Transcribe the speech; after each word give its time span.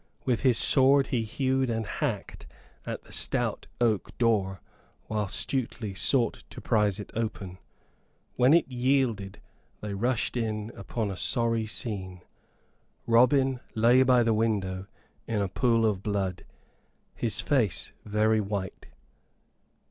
With 0.25 0.41
his 0.41 0.57
sword 0.57 1.05
he 1.11 1.21
hewed 1.21 1.69
and 1.69 1.85
hacked 1.85 2.47
at 2.87 3.03
the 3.03 3.13
stout 3.13 3.67
oak 3.79 4.17
door, 4.17 4.59
whilst 5.07 5.35
Stuteley 5.39 5.93
sought 5.95 6.43
to 6.49 6.59
prise 6.59 6.99
it 6.99 7.11
open. 7.15 7.59
When 8.35 8.51
it 8.51 8.67
yielded 8.67 9.39
they 9.79 9.93
rushed 9.93 10.35
in 10.35 10.71
upon 10.75 11.11
a 11.11 11.15
sorry 11.17 11.67
scene. 11.67 12.21
Robin 13.05 13.59
lay 13.75 14.01
by 14.01 14.23
the 14.23 14.33
window 14.33 14.87
in 15.27 15.39
a 15.39 15.47
pool 15.47 15.85
of 15.85 16.01
blood, 16.01 16.45
his 17.13 17.39
face 17.39 17.91
very 18.03 18.41
white. 18.41 18.87